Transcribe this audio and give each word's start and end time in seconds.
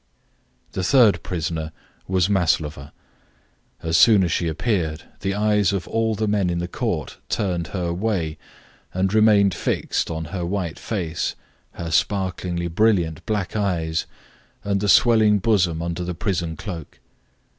The 0.71 0.83
third 0.83 1.21
prisoner 1.21 1.71
was 2.07 2.27
Maslova. 2.27 2.91
As 3.83 3.97
soon 3.97 4.23
as 4.23 4.31
she 4.31 4.47
appeared, 4.47 5.03
the 5.19 5.35
eyes 5.35 5.71
of 5.73 5.87
all 5.87 6.15
the 6.15 6.27
men 6.27 6.49
in 6.49 6.57
the 6.57 6.67
court 6.67 7.17
turned 7.29 7.67
her 7.67 7.93
way, 7.93 8.39
and 8.95 9.13
remained 9.13 9.53
fixed 9.53 10.09
on 10.09 10.25
her 10.33 10.43
white 10.43 10.79
face, 10.79 11.35
her 11.73 11.91
sparklingly 11.91 12.67
brilliant 12.67 13.23
black 13.27 13.55
eyes 13.55 14.07
and 14.63 14.81
the 14.81 14.89
swelling 14.89 15.37
bosom 15.37 15.83
under 15.83 16.03
the 16.03 16.15
prison 16.15 16.57
cloak. 16.57 16.97